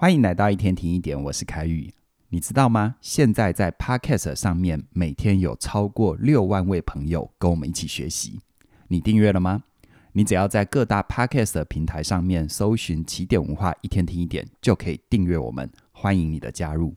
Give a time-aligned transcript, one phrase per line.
[0.00, 1.92] 欢迎来到一天听一点，我是凯宇。
[2.28, 2.94] 你知道吗？
[3.00, 8.38] 现在在 Podcast 上面，每天有超过六万位朋友跟我们一起学习。
[8.86, 9.64] 你订阅了吗？
[10.12, 15.68] 你只要在各大 Podcast 平台上面搜寻“起点文化一天听一点”，就可以订阅我们。
[15.90, 16.94] 欢迎你的加入。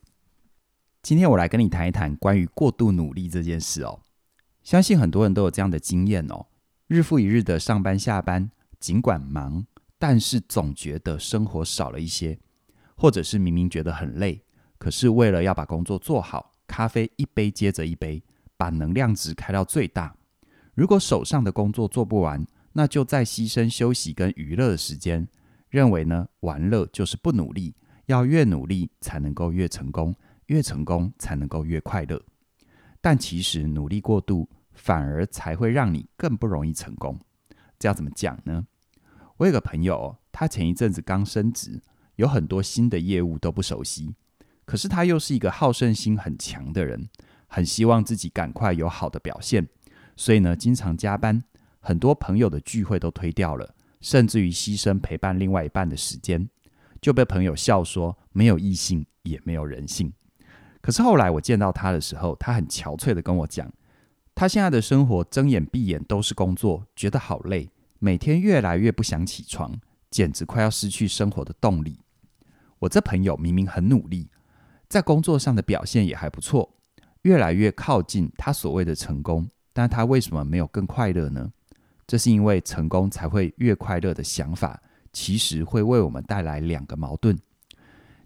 [1.01, 4.01] 今天我来跟你谈一谈关于过度努力这件事哦。
[4.61, 6.45] 相信很多人都有这样的经验哦，
[6.85, 9.65] 日复一日的上班下班，尽管忙，
[9.97, 12.37] 但是总觉得生活少了一些。
[13.01, 14.39] 或者是明明觉得很累，
[14.77, 18.23] 可是为了要把工作做好，咖啡一杯接着一杯，
[18.55, 20.15] 把能量值开到最大。
[20.75, 25.27] 如果手上的工作做不完，那就再牺牲休息跟娱乐的时间。
[25.69, 27.73] 认为呢，玩乐就是不努力，
[28.05, 30.13] 要越努力才能够越成功，
[30.45, 32.21] 越成功才能够越快乐。
[33.01, 37.19] 但其实努力过度，反而才会让你更不容易成功。
[37.79, 38.67] 这要怎么讲呢？
[39.37, 41.81] 我有个朋友，他前一阵子刚升职。
[42.15, 44.13] 有很多新的业务都不熟悉，
[44.65, 47.09] 可是他又是一个好胜心很强的人，
[47.47, 49.67] 很希望自己赶快有好的表现，
[50.15, 51.43] 所以呢，经常加班，
[51.79, 56.49] 很多朋友的聚会都推掉了，甚至于牺牲陪伴另外一半的时间，
[57.01, 60.13] 就被朋友笑说没有异性也没有人性。
[60.81, 63.71] 可是后来我见到他的时候，他很憔悴的跟我讲，
[64.33, 69.79] 他现在的生活睁眼闭眼都是工作，觉得好累，每天越来越不想起床，
[70.11, 71.97] 简直快要失去生活的动力。
[72.77, 74.29] 我这朋友明明很努力，
[74.87, 76.77] 在工作上的表现也还不错，
[77.23, 81.51] 越来越靠近他所谓的成功，但他为什么没有更快乐呢？
[82.05, 84.81] 这是因为成功才会越快乐的想法，
[85.13, 87.39] 其实会为我们带来两个矛盾。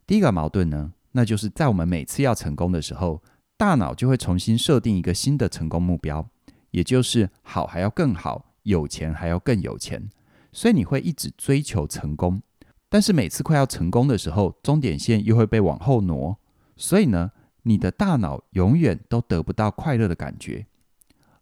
[0.08, 3.22] 第一个矛盾呢，那就是在我们每次要成功的时候，
[3.58, 6.28] 大脑就会重新设定一个新的成功目标，
[6.72, 10.10] 也就是好还要更好，有钱还要更有钱，
[10.56, 12.42] 所以你会一直追求成功。
[12.88, 16.40] 但是每次快要成功的时候，终点线又会被往后挪，
[16.78, 17.32] 所以呢，
[17.64, 20.66] 你的大脑永远都得不到快乐的感觉。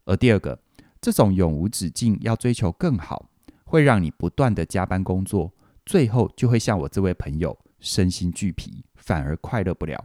[0.04, 0.58] 而第二个，
[1.00, 3.30] 这种永无止境要追求更好，
[3.64, 5.52] 会让你不断的加班工作，
[5.86, 10.04] 最后就会像我这位朋友身心俱疲，反而快乐不了。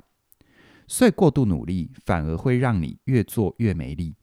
[0.88, 4.16] 所以过度努力反而会让你越做越没力，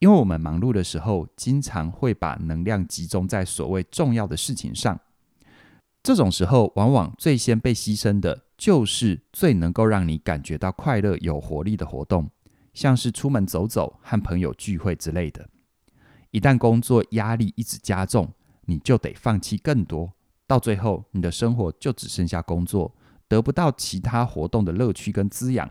[0.00, 4.98] 因为我们忙碌的时候，经常会把能量集中在所谓重要的事情上。
[6.02, 12.30] 这种时候，往往最先被牺牲的，就是最能够让你感觉到快乐、有活力的活动，
[12.72, 15.46] 像是出门走走、和朋友聚会之类的。
[16.30, 18.32] 一旦工作压力一直加重，
[18.62, 20.10] 你就得放弃更多，
[20.46, 22.96] 到最后，你的生活就只剩下工作，
[23.28, 25.70] 得不到其他活动的乐趣跟滋养，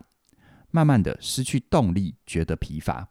[0.70, 3.10] 慢慢的失去动力，觉得疲乏。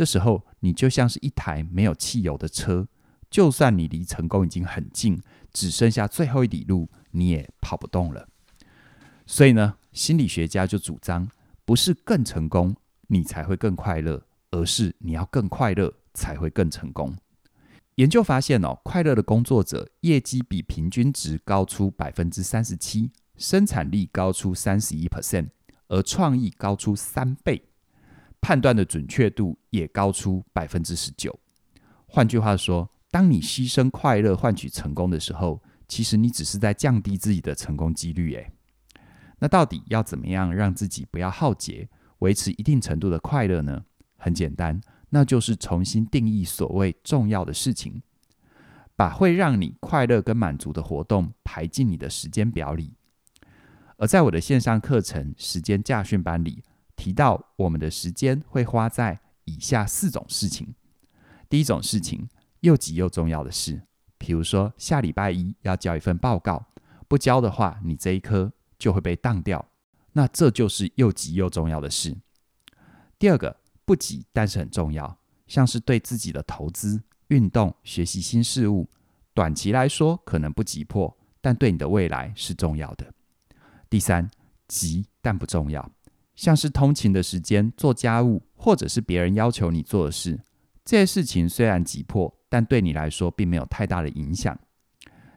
[0.00, 2.88] 这时候，你就像是一台没有汽油的车。
[3.28, 5.20] 就算你离成功已经很近，
[5.52, 8.26] 只剩下最后一里路，你也跑不动了。
[9.26, 11.28] 所以呢，心理学家就主张，
[11.66, 12.74] 不是更成功
[13.08, 14.22] 你才会更快乐，
[14.52, 17.14] 而是你要更快乐才会更成功。
[17.96, 25.50] 研究发现哦，快乐的工作者业绩比平均值高出百分之三十七，生产力高出三十一 percent，
[25.88, 27.66] 而创意高出三倍，
[28.40, 31.38] 判断的准确度也高出百分之十九。
[32.06, 38.34] 换句话说，当你牺牲快乐换取成功的时候，其实你只是在降低自己的成功几率。
[38.34, 38.52] 诶，
[39.38, 43.84] 那到底要怎么样让自己不要耗竭，维持一定程度的快乐呢？
[44.16, 48.02] 很简单，那就是重新定义所谓重要的事情，
[48.94, 52.92] 把会让你快乐跟满足的活动排进你的时间表里。
[53.96, 56.62] 而在我的线上课程时间驾训班里，
[57.00, 60.74] 提到我们的时间会花在以下四种事情。
[61.48, 62.28] 第一种事情。
[62.60, 63.80] 又急又重要的事，
[64.18, 66.66] 比如说下礼拜一要交一份报告，
[67.08, 69.66] 不交的话，你这一科就会被当掉。
[70.12, 72.14] 那这就是又急又重要的事。
[73.18, 78.90] 第二个不急，但是很重要，像是对自己的投资、运动、学习新事物，
[79.32, 83.14] 短期来说可能不急迫，但对你的未来是重要的。
[83.88, 84.30] 第三，
[84.68, 85.90] 急但不重要，
[86.40, 90.40] 像是通勤的时间、做家务，或者是别人要求你做的事，
[90.86, 92.34] 这些事情虽然急迫。
[92.48, 94.58] 但对你来说并没有太大的影响。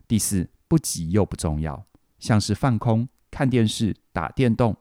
[0.07, 1.85] 第四，不急又不重要，
[2.19, 4.77] 像是放空、看电视、打电动，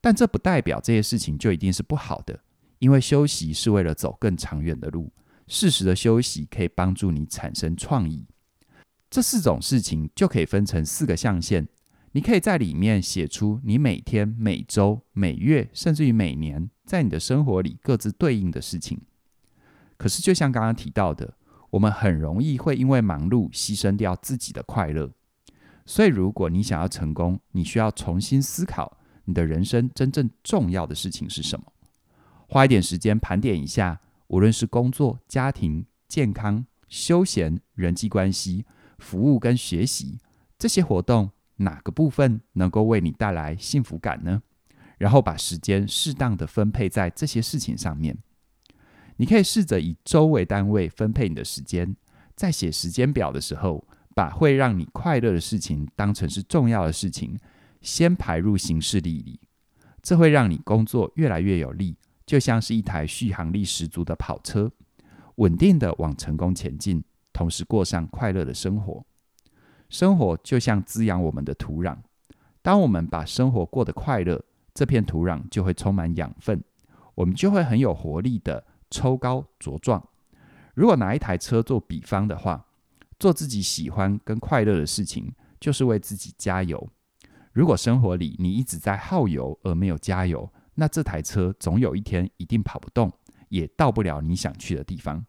[0.00, 2.40] 但这不代表这些事情就一定是不好的，
[2.78, 5.12] 因为休息是为了走更长远的路。
[5.46, 8.26] 适时的休息可以帮助你产生创意。
[9.10, 11.68] 这四种事情就可以分成四个象限，
[12.12, 19.00] 你可以在里面写出你每天、每周、每月，甚至于每年，在你的生活里各自对应的事情。
[19.96, 21.34] 可是，就像刚刚提到的。
[21.70, 25.08] 我们很容易会因为忙碌牺牲掉自己的快乐，
[25.86, 31.66] 所以，如果你想要成功，你需要重新思考你的人生真正重要的事情是什么。
[32.48, 38.66] 花一点时间盘点一下，无论是工作、家庭、健康、休闲、人际关系、
[38.98, 40.18] 服务跟学习
[40.58, 41.30] 这些活动，
[41.60, 44.42] 哪个部分能够为你带来幸福感呢？
[44.98, 48.18] 然后把时间适当的分配在这些事情上面。
[49.16, 51.96] 你可以试着以周为单位分配你的时间，
[52.34, 57.38] 在写时间表的时候，把会让你快乐的事情当成是重要的事情，
[57.80, 59.40] 先排入行事历里。
[60.02, 64.72] 这会让你工作越来越有力，就像是一台续航力十足的跑车，
[65.36, 69.04] 稳定的往成功前进，同时过上快乐的生活。
[69.90, 71.98] 生活就像滋养我们的土壤，
[72.62, 74.42] 当我们把生活过得快乐，
[74.72, 76.62] 这片土壤就会充满养分，
[77.16, 80.02] 我们就会很有活力的抽高茁壮。
[80.74, 82.64] 如果拿一台车做比方的话，
[83.18, 86.88] 做自己喜欢跟快乐的事情，就是为自己加油。
[87.52, 93.12] 如果生活里你一直在耗油而没有加油，那这台车总有一天一定跑不动，
[93.48, 95.26] 也到不了你想去的地方。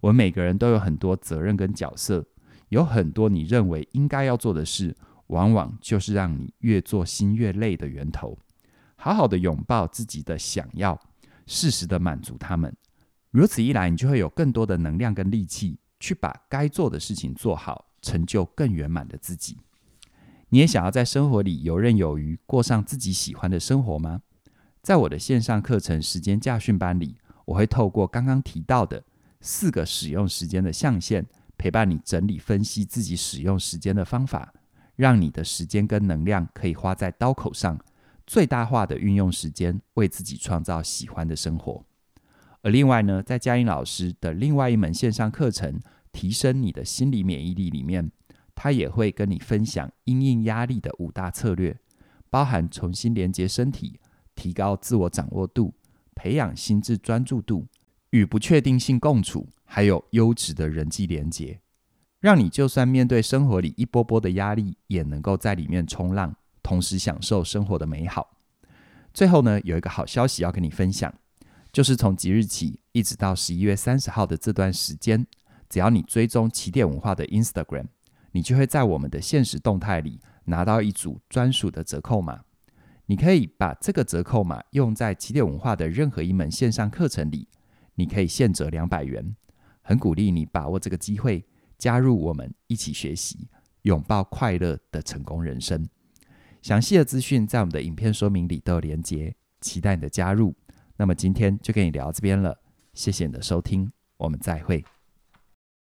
[0.00, 2.24] 我们每个人都有很多责任跟角色，
[2.70, 4.96] 有很多你认为应该要做的事，
[5.26, 8.36] 往往就是让你越做心越累的源头。
[8.96, 10.98] 好好的拥抱自己的想要，
[11.46, 12.74] 适时的满足他们。
[13.30, 15.78] 如此一来，你就会有更多的能量跟力气。
[16.02, 19.58] 去把该做的事情做好，成就更圆满的自己。
[20.48, 24.22] 你也想要在生活里游刃有余，过上自己喜欢的生活吗？
[24.80, 29.04] 在我的线上课程时间驾训班里，我会透过刚刚提到的
[29.42, 31.26] 四个使用时间的象限，
[31.60, 34.54] 陪伴你整理分析自己使用时间的方法，
[34.96, 37.78] 让你的时间跟能量可以花在刀口上，
[38.26, 41.84] 最大化的运用时间，为自己创造喜欢的生活。
[42.62, 45.78] 而另外呢，在嘉音老师的另外一门线上课程
[46.10, 48.10] 《提升你的心理免疫力》里面，
[48.54, 51.78] 他也会跟你分享因应压力的五大策略，
[52.30, 54.00] 包含重新连接身体、
[54.34, 55.74] 提高自我掌握度、
[56.14, 57.66] 培养心智专注度、
[58.10, 61.60] 与不确定性共处，还有优质的人际连接，
[62.20, 68.36] 让你就算面对生活里一波波的压力，也能够在里面冲浪，同时享受生活的美好。
[69.12, 71.12] 最后呢，有一个好消息要跟你分享。
[71.72, 75.24] 就是从即日起一直到十一月三十号的这段时间，
[75.68, 77.86] 只要你追踪起点文化的 Instagram，
[78.32, 82.40] 你就会在我们的限时动态里拿到一组专属的折扣码。
[83.06, 87.46] 你可以把这个折扣码用在起点文化的任何一门线上课程里，
[87.94, 89.34] 你可以现折两百元。
[89.82, 91.44] 很鼓励你把握这个机会，
[91.76, 93.48] 加入我们一起学习，
[93.82, 95.88] 拥抱快乐的成功人生。
[96.62, 100.54] 详细的资讯在我们的影片说明里都有连接，期待你的加入。
[100.96, 102.60] 那么今天就跟你聊这边了，
[102.92, 104.84] 谢谢你的收听，我们再会。